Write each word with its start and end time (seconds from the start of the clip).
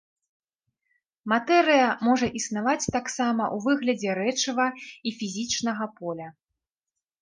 Матэрыя 1.33 1.87
можа 2.09 2.27
існаваць 2.41 2.89
таксама 2.97 3.43
ў 3.55 3.69
выглядзе 3.69 4.09
рэчыва 4.25 4.67
і 4.77 5.09
фізічнага 5.23 5.85
поля. 6.03 6.27